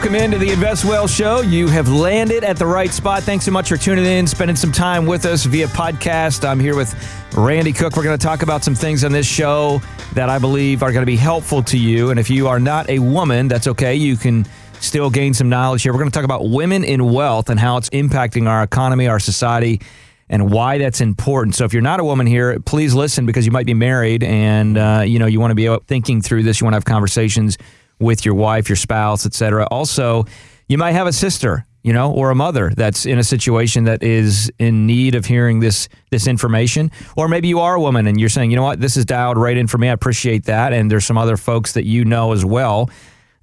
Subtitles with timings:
[0.00, 1.42] Welcome into the Invest Well show.
[1.42, 3.22] You have landed at the right spot.
[3.22, 6.42] Thanks so much for tuning in, spending some time with us via podcast.
[6.48, 6.94] I'm here with
[7.36, 7.96] Randy Cook.
[7.96, 9.82] We're going to talk about some things on this show
[10.14, 12.08] that I believe are going to be helpful to you.
[12.08, 13.94] And if you are not a woman, that's okay.
[13.94, 14.46] You can
[14.80, 15.92] still gain some knowledge here.
[15.92, 19.20] We're going to talk about women in wealth and how it's impacting our economy, our
[19.20, 19.82] society,
[20.30, 21.56] and why that's important.
[21.56, 24.78] So if you're not a woman here, please listen because you might be married and
[24.78, 26.58] uh, you know you want to be thinking through this.
[26.58, 27.58] You want to have conversations
[28.00, 29.66] with your wife, your spouse, etc.
[29.70, 30.24] Also,
[30.68, 34.02] you might have a sister, you know, or a mother that's in a situation that
[34.02, 36.90] is in need of hearing this this information.
[37.16, 39.36] Or maybe you are a woman and you're saying, you know what, this is dialed
[39.36, 39.88] right in for me.
[39.88, 40.72] I appreciate that.
[40.72, 42.90] And there's some other folks that you know as well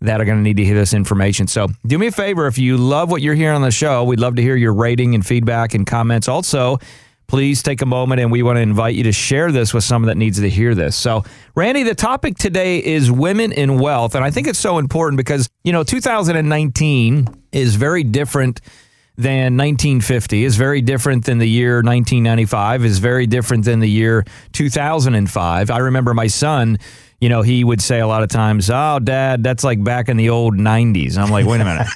[0.01, 1.47] that are going to need to hear this information.
[1.47, 4.19] So do me a favor if you love what you're hearing on the show, we'd
[4.19, 6.27] love to hear your rating and feedback and comments.
[6.27, 6.77] Also,
[7.27, 10.07] please take a moment and we want to invite you to share this with someone
[10.07, 10.95] that needs to hear this.
[10.95, 11.23] So,
[11.55, 14.15] Randy, the topic today is women in wealth.
[14.15, 18.61] And I think it's so important because, you know, 2019 is very different
[19.17, 24.23] than 1950 is very different than the year 1995 is very different than the year
[24.53, 26.77] 2005 i remember my son
[27.19, 30.17] you know, he would say a lot of times, "Oh, Dad, that's like back in
[30.17, 31.87] the old '90s." I'm like, "Wait a minute."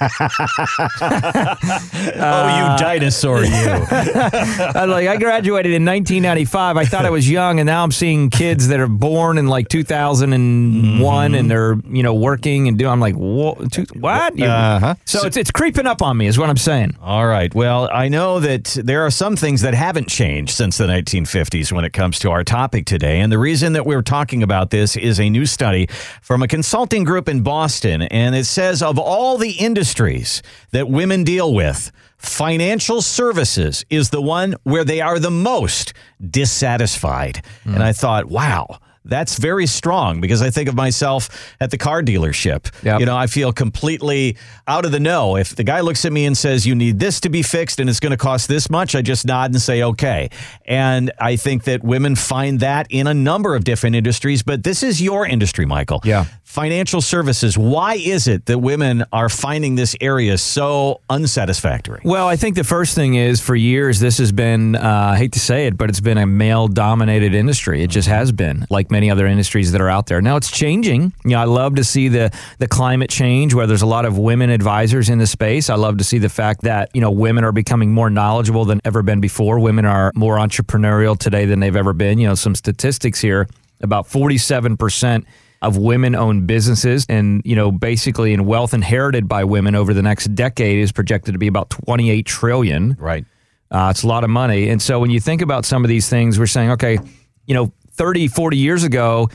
[2.16, 3.52] oh, you dinosaur, you!
[3.52, 6.76] I like I graduated in 1995.
[6.76, 9.68] I thought I was young, and now I'm seeing kids that are born in like
[9.68, 11.34] 2001, mm-hmm.
[11.38, 12.90] and they're you know working and doing.
[12.90, 13.58] I'm like, what?
[13.94, 14.40] what?
[14.40, 14.96] Uh-huh.
[15.04, 16.96] So, so it's it's creeping up on me, is what I'm saying.
[17.00, 17.54] All right.
[17.54, 21.84] Well, I know that there are some things that haven't changed since the 1950s when
[21.84, 25.11] it comes to our topic today, and the reason that we're talking about this is
[25.12, 25.86] is a new study
[26.20, 31.22] from a consulting group in Boston, and it says of all the industries that women
[31.22, 37.44] deal with, financial services is the one where they are the most dissatisfied.
[37.64, 37.74] Mm.
[37.74, 42.02] And I thought, wow that's very strong because I think of myself at the car
[42.02, 42.72] dealership.
[42.84, 43.00] Yep.
[43.00, 44.36] You know, I feel completely
[44.68, 45.36] out of the know.
[45.36, 47.90] If the guy looks at me and says, You need this to be fixed and
[47.90, 50.30] it's going to cost this much, I just nod and say, Okay.
[50.64, 54.82] And I think that women find that in a number of different industries, but this
[54.82, 56.00] is your industry, Michael.
[56.04, 56.26] Yeah.
[56.52, 57.56] Financial services.
[57.56, 62.02] Why is it that women are finding this area so unsatisfactory?
[62.04, 65.32] Well, I think the first thing is for years, this has been, uh, I hate
[65.32, 67.82] to say it, but it's been a male dominated industry.
[67.82, 68.66] It just has been.
[68.68, 70.20] Like many other industries that are out there.
[70.20, 71.14] Now it's changing.
[71.24, 74.18] You know, I love to see the the climate change where there's a lot of
[74.18, 75.70] women advisors in the space.
[75.70, 78.82] I love to see the fact that, you know, women are becoming more knowledgeable than
[78.84, 79.58] ever been before.
[79.58, 82.18] Women are more entrepreneurial today than they've ever been.
[82.18, 83.48] You know, some statistics here
[83.82, 85.24] about 47%
[85.62, 87.06] of women owned businesses.
[87.08, 91.32] And you know basically in wealth inherited by women over the next decade is projected
[91.32, 92.96] to be about 28 trillion.
[92.98, 93.24] Right.
[93.70, 94.68] Uh, it's a lot of money.
[94.68, 96.98] And so when you think about some of these things we're saying okay
[97.46, 99.28] you know 30, 40 years ago,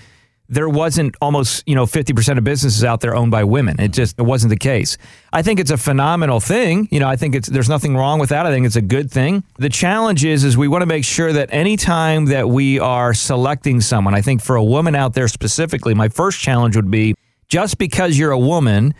[0.49, 3.79] there wasn't almost, you know, 50% of businesses out there owned by women.
[3.79, 4.97] It just it wasn't the case.
[5.33, 6.87] I think it's a phenomenal thing.
[6.91, 8.45] You know, I think it's there's nothing wrong with that.
[8.45, 9.43] I think it's a good thing.
[9.57, 13.81] The challenge is is we want to make sure that anytime that we are selecting
[13.81, 17.15] someone, I think for a woman out there specifically, my first challenge would be
[17.47, 18.93] just because you're a woman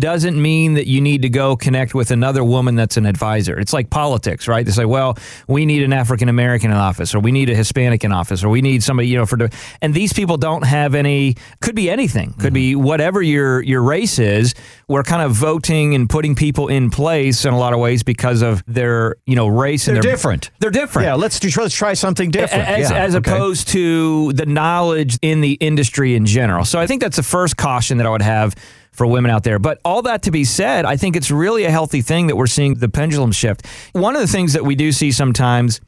[0.00, 3.58] doesn't mean that you need to go connect with another woman that's an advisor.
[3.58, 4.64] It's like politics, right?
[4.64, 5.16] They say, well,
[5.46, 8.48] we need an African American in office, or we need a Hispanic in office, or
[8.48, 9.38] we need somebody, you know, for.
[9.80, 11.36] And these people don't have any.
[11.60, 12.32] Could be anything.
[12.32, 12.54] Could mm-hmm.
[12.54, 14.54] be whatever your your race is.
[14.88, 18.42] We're kind of voting and putting people in place in a lot of ways because
[18.42, 19.86] of their you know race.
[19.86, 20.50] They're and they're different.
[20.58, 21.06] They're different.
[21.06, 22.68] Yeah, let's let's try something different.
[22.68, 23.30] As, yeah, as okay.
[23.30, 26.64] opposed to the knowledge in the industry in general.
[26.64, 28.54] So I think that's the first caution that I would have
[28.92, 29.58] for women out there.
[29.58, 32.46] But all that to be said, I think it's really a healthy thing that we're
[32.46, 33.66] seeing the pendulum shift.
[33.92, 35.80] One of the things that we do see sometimes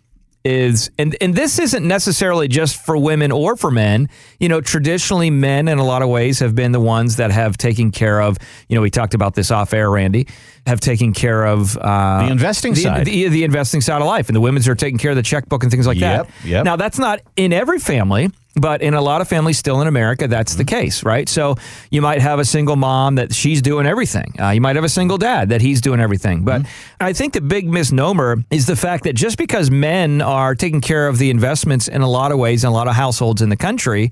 [0.44, 4.08] is and and this isn't necessarily just for women or for men
[4.40, 7.56] you know traditionally men in a lot of ways have been the ones that have
[7.56, 8.36] taken care of
[8.68, 10.26] you know we talked about this off air randy
[10.66, 14.28] have taken care of uh, the investing the, side the, the, investing side of life
[14.28, 16.64] and the women's are taking care of the checkbook and things like yep, that yep.
[16.64, 20.28] now that's not in every family but in a lot of families still in America,
[20.28, 20.58] that's mm-hmm.
[20.58, 21.28] the case, right?
[21.28, 21.56] So
[21.90, 24.34] you might have a single mom that she's doing everything.
[24.38, 26.44] Uh, you might have a single dad that he's doing everything.
[26.44, 27.02] But mm-hmm.
[27.02, 31.08] I think the big misnomer is the fact that just because men are taking care
[31.08, 33.56] of the investments in a lot of ways in a lot of households in the
[33.56, 34.10] country,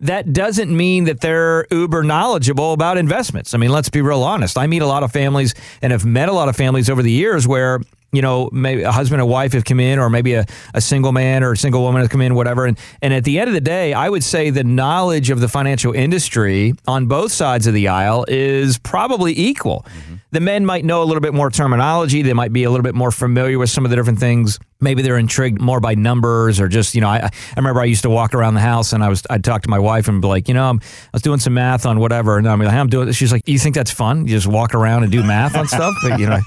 [0.00, 3.54] that doesn't mean that they're uber knowledgeable about investments.
[3.54, 4.58] I mean, let's be real honest.
[4.58, 7.10] I meet a lot of families and have met a lot of families over the
[7.10, 7.80] years where
[8.12, 11.12] you know, maybe a husband and wife have come in, or maybe a, a single
[11.12, 12.66] man or a single woman has come in, whatever.
[12.66, 15.48] And, and at the end of the day, I would say the knowledge of the
[15.48, 19.86] financial industry on both sides of the aisle is probably equal.
[19.88, 20.14] Mm-hmm.
[20.32, 22.22] The men might know a little bit more terminology.
[22.22, 24.58] They might be a little bit more familiar with some of the different things.
[24.80, 28.02] Maybe they're intrigued more by numbers or just, you know, I, I remember I used
[28.02, 30.26] to walk around the house and I was, I'd talk to my wife and be
[30.26, 32.38] like, you know, I'm, I was doing some math on whatever.
[32.38, 34.26] And I'm like, I'm doing, she's like, you think that's fun?
[34.26, 35.94] You just walk around and do math on stuff?
[36.02, 36.40] But, you know,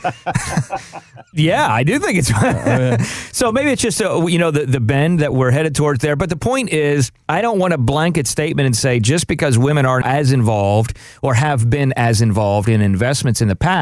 [1.33, 2.55] yeah, I do think it's fun.
[2.55, 2.97] Oh,
[3.31, 6.15] so maybe it's just, a, you know, the, the bend that we're headed towards there.
[6.15, 9.85] But the point is, I don't want a blanket statement and say just because women
[9.85, 13.74] aren't as involved or have been as involved in investments in the past,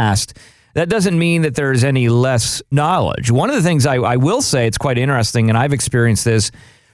[0.74, 3.30] that doesn't mean that there's any less knowledge.
[3.32, 6.52] One of the things I, I will say, it's quite interesting, and I've experienced this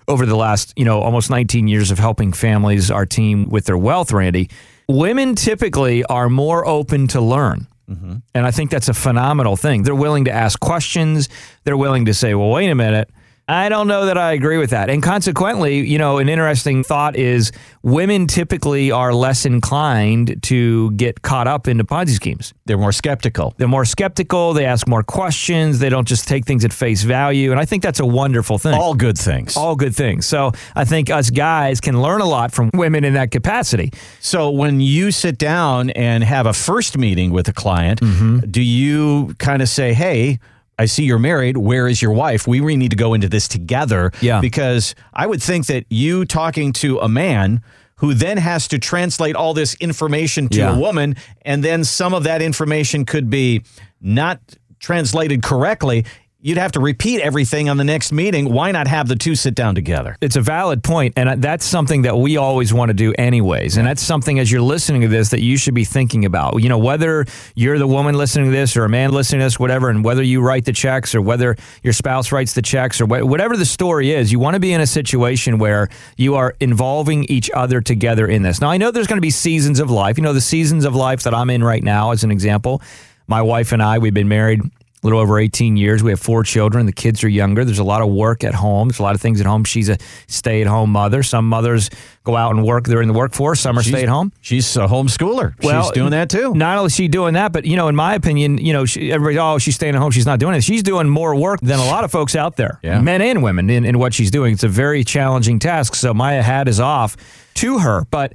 [0.07, 3.77] over the last, you know, almost 19 years of helping families, our team with their
[3.77, 4.49] wealth, Randy.
[4.87, 7.67] Women typically are more open to learn.
[7.89, 8.17] Mm-hmm.
[8.35, 9.83] And I think that's a phenomenal thing.
[9.83, 11.29] They're willing to ask questions.
[11.63, 13.09] They're willing to say, well, wait a minute.
[13.49, 14.91] I don't know that I agree with that.
[14.91, 17.51] And consequently, you know, an interesting thought is
[17.81, 22.53] women typically are less inclined to get caught up into Ponzi schemes.
[22.65, 23.55] They're more skeptical.
[23.57, 24.53] They're more skeptical.
[24.53, 25.79] They ask more questions.
[25.79, 27.49] They don't just take things at face value.
[27.49, 28.75] And I think that's a wonderful thing.
[28.75, 29.57] All good things.
[29.57, 30.27] All good things.
[30.27, 33.91] So I think us guys can learn a lot from women in that capacity.
[34.19, 38.39] So when you sit down and have a first meeting with a client, mm-hmm.
[38.51, 40.37] do you kind of say, hey,
[40.79, 41.57] I see you're married.
[41.57, 42.47] Where is your wife?
[42.47, 44.13] We really need to go into this together.
[44.21, 44.39] Yeah.
[44.39, 47.61] Because I would think that you talking to a man
[47.97, 50.73] who then has to translate all this information to yeah.
[50.73, 53.61] a woman, and then some of that information could be
[53.99, 54.39] not
[54.79, 56.05] translated correctly
[56.41, 58.51] you'd have to repeat everything on the next meeting.
[58.51, 60.15] Why not have the two sit down together?
[60.21, 63.75] It's a valid point, and that's something that we always want to do, anyways.
[63.75, 66.61] And that's something as you're listening to this that you should be thinking about.
[66.61, 67.25] You know, whether
[67.55, 70.23] you're the woman listening to this or a man listening to this, whatever, and whether
[70.23, 74.11] you write the checks or whether your spouse writes the checks or whatever the story
[74.11, 78.27] is, you want to be in a situation where you are involving each other together
[78.27, 78.61] in this.
[78.61, 80.17] Now, I know there's going to be seasons of life.
[80.17, 82.81] You know, the seasons of life that I'm in right now, as an example.
[83.27, 84.61] My wife and I, we've been married
[85.01, 86.03] a little over 18 years.
[86.03, 86.85] We have four children.
[86.85, 87.63] The kids are younger.
[87.63, 88.89] There's a lot of work at home.
[88.89, 89.63] There's a lot of things at home.
[89.63, 89.97] She's a
[90.27, 91.23] stay at home mother.
[91.23, 91.89] Some mothers
[92.25, 92.85] go out and work.
[92.85, 93.61] They're in the workforce.
[93.61, 94.33] Some are stay at home.
[94.41, 95.53] She's a homeschooler.
[95.63, 96.53] Well, she's doing that too.
[96.53, 99.11] Not only is she doing that, but, you know, in my opinion, you know, she,
[99.11, 100.11] everybody, oh, she's staying at home.
[100.11, 100.63] She's not doing it.
[100.63, 102.99] She's doing more work than a lot of folks out there, yeah.
[102.99, 104.53] men and women, in, in what she's doing.
[104.53, 105.95] It's a very challenging task.
[105.95, 107.15] So my hat is off
[107.55, 108.05] to her.
[108.11, 108.33] But,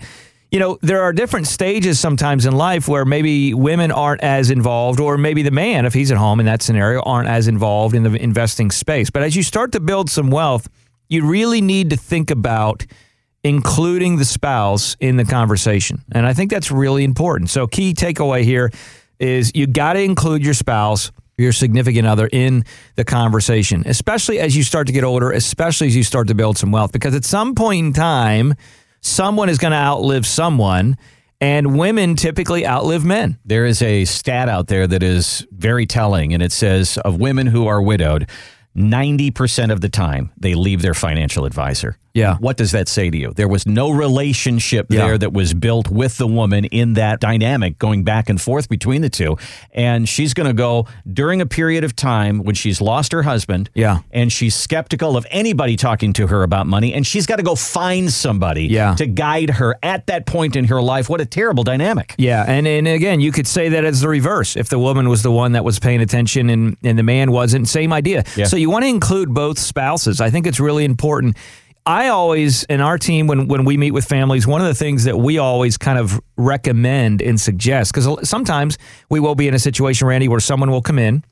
[0.54, 5.00] you know, there are different stages sometimes in life where maybe women aren't as involved,
[5.00, 8.04] or maybe the man, if he's at home in that scenario, aren't as involved in
[8.04, 9.10] the investing space.
[9.10, 10.68] But as you start to build some wealth,
[11.08, 12.86] you really need to think about
[13.42, 16.04] including the spouse in the conversation.
[16.12, 17.50] And I think that's really important.
[17.50, 18.70] So, key takeaway here
[19.18, 22.64] is you got to include your spouse your significant other in
[22.94, 26.56] the conversation, especially as you start to get older, especially as you start to build
[26.56, 26.92] some wealth.
[26.92, 28.54] Because at some point in time,
[29.04, 30.96] someone is going to outlive someone.
[31.40, 33.38] And women typically outlive men.
[33.44, 37.48] There is a stat out there that is very telling, and it says of women
[37.48, 38.30] who are widowed,
[38.74, 41.98] 90% of the time they leave their financial advisor.
[42.14, 42.36] Yeah.
[42.36, 43.32] What does that say to you?
[43.34, 45.04] There was no relationship yeah.
[45.04, 49.02] there that was built with the woman in that dynamic going back and forth between
[49.02, 49.36] the two.
[49.72, 53.68] And she's going to go during a period of time when she's lost her husband.
[53.74, 54.00] Yeah.
[54.12, 56.94] And she's skeptical of anybody talking to her about money.
[56.94, 58.94] And she's got to go find somebody yeah.
[58.94, 61.10] to guide her at that point in her life.
[61.10, 62.14] What a terrible dynamic.
[62.16, 62.44] Yeah.
[62.46, 64.56] And, and again, you could say that as the reverse.
[64.56, 67.68] If the woman was the one that was paying attention and, and the man wasn't,
[67.68, 68.22] same idea.
[68.36, 68.44] Yeah.
[68.44, 70.20] So you want to include both spouses.
[70.20, 71.36] I think it's really important
[71.86, 75.04] I always, in our team, when, when we meet with families, one of the things
[75.04, 78.78] that we always kind of recommend and suggest, because sometimes
[79.10, 81.22] we will be in a situation, Randy, where someone will come in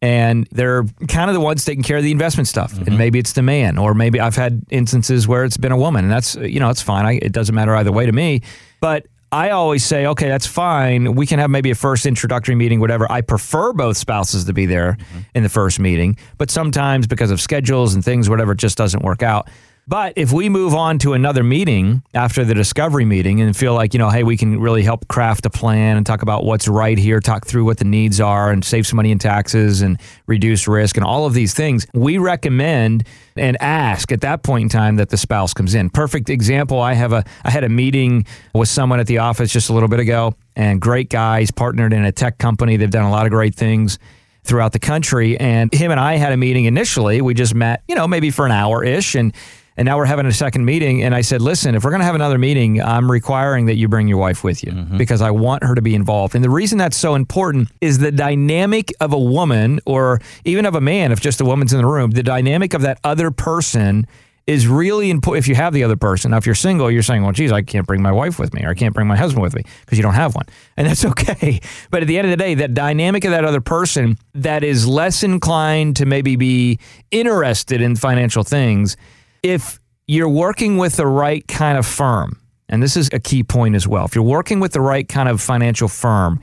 [0.00, 2.72] and they're kind of the ones taking care of the investment stuff.
[2.72, 2.88] Mm-hmm.
[2.88, 6.04] And maybe it's the man, or maybe I've had instances where it's been a woman,
[6.04, 7.06] and that's, you know, it's fine.
[7.06, 8.42] I, it doesn't matter either way to me.
[8.80, 11.14] But I always say, okay, that's fine.
[11.14, 13.06] We can have maybe a first introductory meeting, whatever.
[13.10, 15.20] I prefer both spouses to be there mm-hmm.
[15.36, 19.04] in the first meeting, but sometimes because of schedules and things, whatever, it just doesn't
[19.04, 19.48] work out.
[19.88, 23.94] But if we move on to another meeting after the discovery meeting and feel like,
[23.94, 26.96] you know, hey, we can really help craft a plan and talk about what's right
[26.96, 30.68] here, talk through what the needs are and save some money in taxes and reduce
[30.68, 33.04] risk and all of these things, we recommend
[33.36, 35.90] and ask at that point in time that the spouse comes in.
[35.90, 38.24] Perfect example, I have a I had a meeting
[38.54, 42.04] with someone at the office just a little bit ago and great guys partnered in
[42.04, 42.76] a tech company.
[42.76, 43.98] They've done a lot of great things
[44.44, 47.20] throughout the country and him and I had a meeting initially.
[47.20, 49.32] We just met, you know, maybe for an hour ish and
[49.76, 51.02] and now we're having a second meeting.
[51.02, 53.88] And I said, listen, if we're going to have another meeting, I'm requiring that you
[53.88, 54.98] bring your wife with you mm-hmm.
[54.98, 56.34] because I want her to be involved.
[56.34, 60.74] And the reason that's so important is the dynamic of a woman or even of
[60.74, 64.06] a man, if just a woman's in the room, the dynamic of that other person
[64.46, 66.32] is really important if you have the other person.
[66.32, 68.64] Now, if you're single, you're saying, well, geez, I can't bring my wife with me
[68.64, 70.46] or I can't bring my husband with me because you don't have one.
[70.76, 71.60] And that's okay.
[71.90, 74.86] But at the end of the day, that dynamic of that other person that is
[74.86, 78.96] less inclined to maybe be interested in financial things,
[79.42, 83.74] if you're working with the right kind of firm, and this is a key point
[83.74, 86.40] as well, if you're working with the right kind of financial firm,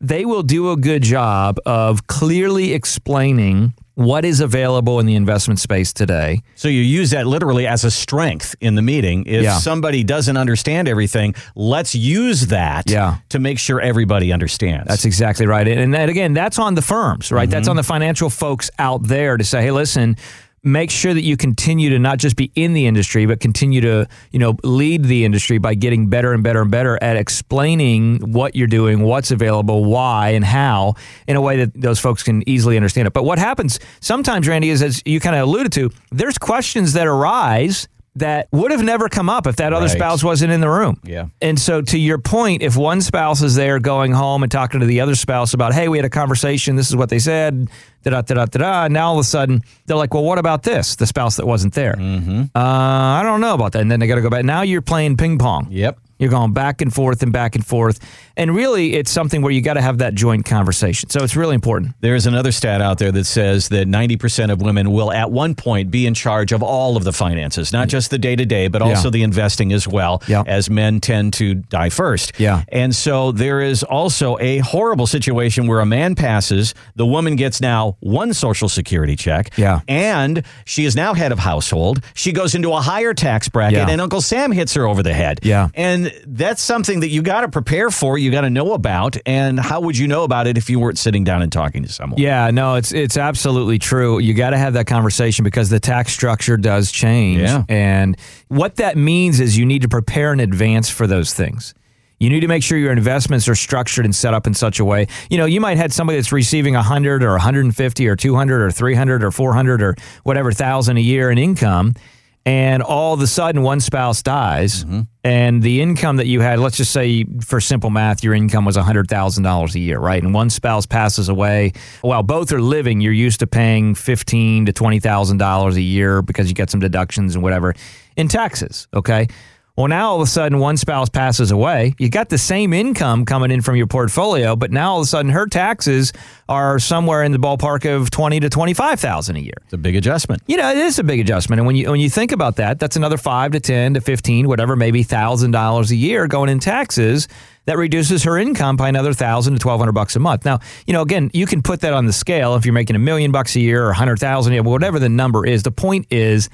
[0.00, 5.60] they will do a good job of clearly explaining what is available in the investment
[5.60, 6.40] space today.
[6.54, 9.24] So you use that literally as a strength in the meeting.
[9.26, 9.58] If yeah.
[9.58, 13.18] somebody doesn't understand everything, let's use that yeah.
[13.28, 14.88] to make sure everybody understands.
[14.88, 15.68] That's exactly right.
[15.68, 17.42] And that, again, that's on the firms, right?
[17.42, 17.50] Mm-hmm.
[17.50, 20.16] That's on the financial folks out there to say, hey, listen,
[20.64, 24.06] make sure that you continue to not just be in the industry but continue to
[24.30, 28.54] you know lead the industry by getting better and better and better at explaining what
[28.54, 30.94] you're doing what's available why and how
[31.26, 34.70] in a way that those folks can easily understand it but what happens sometimes randy
[34.70, 39.08] is as you kind of alluded to there's questions that arise that would have never
[39.08, 39.92] come up if that other right.
[39.92, 41.00] spouse wasn't in the room.
[41.02, 41.28] Yeah.
[41.40, 44.86] And so to your point, if one spouse is there going home and talking to
[44.86, 47.70] the other spouse about, hey, we had a conversation, this is what they said,
[48.02, 48.84] da da da da da.
[48.84, 50.96] And now all of a sudden they're like, well, what about this?
[50.96, 51.94] The spouse that wasn't there.
[51.94, 52.42] Mm-hmm.
[52.54, 53.82] Uh, I don't know about that.
[53.82, 54.44] And then they got to go back.
[54.44, 55.68] Now you're playing ping pong.
[55.70, 55.98] Yep.
[56.22, 57.98] You're going back and forth and back and forth.
[58.36, 61.10] And really, it's something where you got to have that joint conversation.
[61.10, 61.96] So it's really important.
[62.00, 65.90] There's another stat out there that says that 90% of women will at one point
[65.90, 68.82] be in charge of all of the finances, not just the day to day, but
[68.82, 69.10] also yeah.
[69.10, 70.44] the investing as well, yeah.
[70.46, 72.38] as men tend to die first.
[72.38, 72.62] Yeah.
[72.68, 77.60] And so there is also a horrible situation where a man passes, the woman gets
[77.60, 79.50] now one social security check.
[79.58, 79.80] Yeah.
[79.88, 82.04] And she is now head of household.
[82.14, 83.88] She goes into a higher tax bracket, yeah.
[83.88, 85.40] and Uncle Sam hits her over the head.
[85.42, 85.68] Yeah.
[85.74, 88.18] And that's something that you got to prepare for.
[88.18, 89.16] You got to know about.
[89.26, 91.92] And how would you know about it if you weren't sitting down and talking to
[91.92, 92.20] someone?
[92.20, 94.18] Yeah, no, it's it's absolutely true.
[94.18, 97.42] You got to have that conversation because the tax structure does change.
[97.42, 97.64] Yeah.
[97.68, 98.16] And
[98.48, 101.74] what that means is you need to prepare in advance for those things.
[102.18, 104.84] You need to make sure your investments are structured and set up in such a
[104.84, 105.08] way.
[105.28, 109.24] You know, you might have somebody that's receiving 100 or 150 or 200 or 300
[109.24, 111.94] or 400 or whatever thousand a year in income
[112.44, 115.02] and all of a sudden one spouse dies mm-hmm.
[115.22, 118.76] and the income that you had let's just say for simple math your income was
[118.76, 120.22] $100000 a year right?
[120.22, 121.72] And one spouse passes away.
[122.00, 126.54] While both are living you're used to paying $15 to $20000 a year because you
[126.54, 127.74] get some deductions and whatever
[128.16, 129.28] in taxes okay
[129.76, 131.94] well, now all of a sudden one spouse passes away.
[131.98, 135.06] You got the same income coming in from your portfolio, but now all of a
[135.06, 136.12] sudden her taxes
[136.46, 139.54] are somewhere in the ballpark of twenty to twenty five thousand a year.
[139.64, 140.42] It's a big adjustment.
[140.46, 142.78] You know, it is a big adjustment, and when you when you think about that,
[142.78, 146.58] that's another five to ten to fifteen, whatever, maybe thousand dollars a year going in
[146.58, 147.26] taxes.
[147.64, 150.44] That reduces her income by another thousand to twelve hundred bucks a month.
[150.44, 152.98] Now, you know, again, you can put that on the scale if you're making a
[152.98, 155.62] million bucks a year or a hundred thousand, whatever the number is.
[155.62, 156.50] The point is,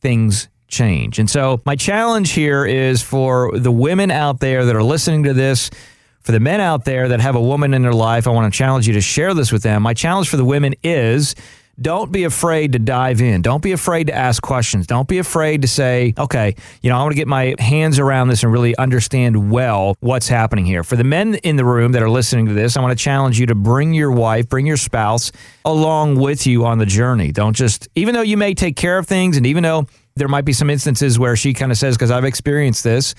[0.00, 1.18] things change.
[1.18, 5.34] And so, my challenge here is for the women out there that are listening to
[5.34, 5.70] this,
[6.20, 8.56] for the men out there that have a woman in their life, I want to
[8.56, 9.82] challenge you to share this with them.
[9.82, 11.34] My challenge for the women is
[11.80, 13.40] don't be afraid to dive in.
[13.40, 14.86] Don't be afraid to ask questions.
[14.86, 18.28] Don't be afraid to say, okay, you know, I want to get my hands around
[18.28, 20.84] this and really understand well what's happening here.
[20.84, 23.40] For the men in the room that are listening to this, I want to challenge
[23.40, 25.32] you to bring your wife, bring your spouse
[25.64, 27.32] along with you on the journey.
[27.32, 30.44] Don't just, even though you may take care of things and even though there might
[30.44, 33.14] be some instances where she kind of says, because I've experienced this,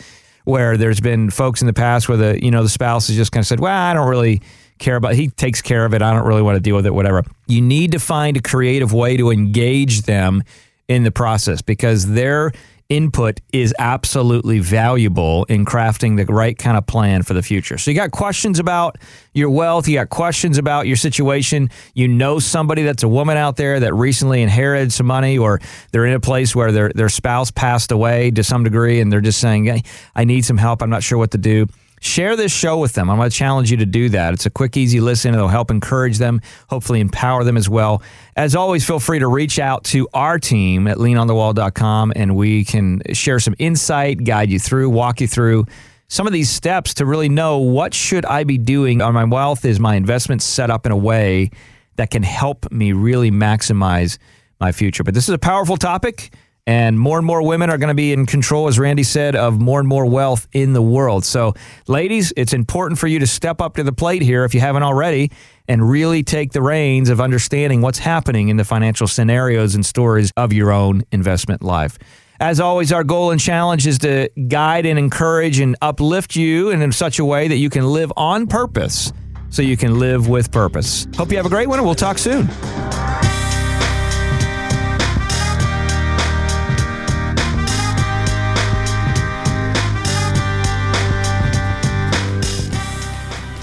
[0.45, 3.31] where there's been folks in the past where the you know the spouse has just
[3.31, 4.41] kind of said, "Well, I don't really
[4.79, 5.15] care about.
[5.15, 6.01] He takes care of it.
[6.01, 6.93] I don't really want to deal with it.
[6.93, 10.43] Whatever." You need to find a creative way to engage them
[10.88, 12.51] in the process because they're
[12.93, 17.79] input is absolutely valuable in crafting the right kind of plan for the future.
[17.79, 19.00] So you got questions about
[19.33, 23.55] your wealth, you got questions about your situation, you know somebody that's a woman out
[23.55, 25.59] there that recently inherited some money or
[25.91, 29.21] they're in a place where their their spouse passed away to some degree and they're
[29.21, 29.81] just saying, hey,
[30.15, 31.67] I need some help, I'm not sure what to do
[32.03, 33.10] Share this show with them.
[33.10, 34.33] I'm going to challenge you to do that.
[34.33, 35.33] It's a quick, easy listen.
[35.33, 38.03] It'll help encourage them, hopefully empower them as well.
[38.36, 43.01] As always, feel free to reach out to our team at leanonthewall.com and we can
[43.13, 45.65] share some insight, guide you through, walk you through
[46.10, 49.63] some of these steps to really know what should I be doing on my wealth?
[49.63, 51.51] Is my investment set up in a way
[51.95, 54.17] that can help me really maximize
[54.60, 55.05] my future?
[55.05, 56.33] But this is a powerful topic.
[56.65, 59.60] And more and more women are going to be in control, as Randy said, of
[59.60, 61.25] more and more wealth in the world.
[61.25, 61.55] So,
[61.88, 64.84] ladies, it's important for you to step up to the plate here if you haven't
[64.84, 65.32] already
[65.67, 70.32] and really take the reins of understanding what's happening in the financial scenarios and stories
[70.38, 71.98] of your own investment life.
[72.39, 76.82] As always, our goal and challenge is to guide and encourage and uplift you and
[76.82, 79.12] in such a way that you can live on purpose
[79.50, 81.08] so you can live with purpose.
[81.15, 82.50] Hope you have a great one, and we'll talk soon.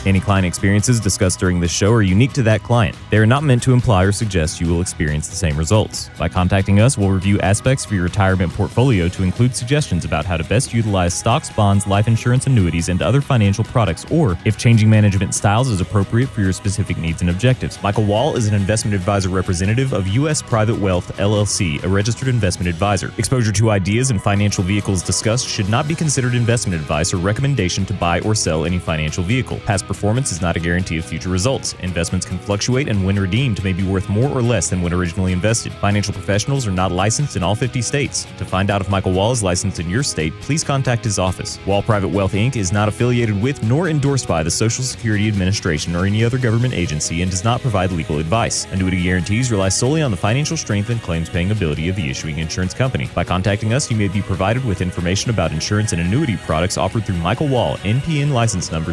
[0.07, 2.97] Any client experiences discussed during this show are unique to that client.
[3.11, 6.09] They are not meant to imply or suggest you will experience the same results.
[6.19, 10.39] By contacting us, we'll review aspects for your retirement portfolio to include suggestions about how
[10.39, 14.89] to best utilize stocks, bonds, life insurance, annuities, and other financial products, or if changing
[14.89, 17.83] management styles is appropriate for your specific needs and objectives.
[17.83, 20.41] Michael Wall is an investment advisor representative of U.S.
[20.41, 23.13] Private Wealth LLC, a registered investment advisor.
[23.19, 27.85] Exposure to ideas and financial vehicles discussed should not be considered investment advice or recommendation
[27.85, 29.61] to buy or sell any financial vehicle.
[29.67, 31.75] Past is not a guarantee of future results.
[31.81, 35.33] Investments can fluctuate and when redeemed may be worth more or less than when originally
[35.33, 35.73] invested.
[35.75, 38.27] Financial professionals are not licensed in all 50 states.
[38.39, 41.59] To find out if Michael Wall is licensed in your state, please contact his office.
[41.67, 42.57] Wall Private Wealth Inc.
[42.57, 46.73] is not affiliated with nor endorsed by the Social Security Administration or any other government
[46.73, 48.67] agency and does not provide legal advice.
[48.73, 52.39] Annuity guarantees rely solely on the financial strength and claims paying ability of the issuing
[52.39, 53.09] insurance company.
[53.15, 57.05] By contacting us, you may be provided with information about insurance and annuity products offered
[57.05, 58.93] through Michael Wall, NPN license number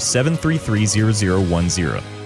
[0.87, 2.16] 7330010.